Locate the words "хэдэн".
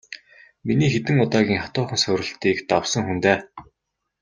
0.93-1.17